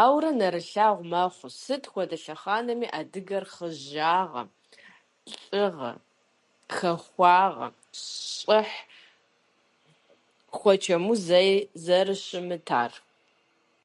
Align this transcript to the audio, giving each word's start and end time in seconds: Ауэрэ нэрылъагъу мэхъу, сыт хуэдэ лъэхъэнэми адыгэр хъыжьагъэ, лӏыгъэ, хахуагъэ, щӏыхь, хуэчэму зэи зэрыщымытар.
Ауэрэ 0.00 0.30
нэрылъагъу 0.38 1.08
мэхъу, 1.10 1.50
сыт 1.60 1.84
хуэдэ 1.90 2.16
лъэхъэнэми 2.22 2.86
адыгэр 2.98 3.44
хъыжьагъэ, 3.54 4.42
лӏыгъэ, 5.40 5.90
хахуагъэ, 6.74 7.68
щӏыхь, 8.36 8.78
хуэчэму 10.56 11.14
зэи 11.26 11.52
зэрыщымытар. 11.84 12.92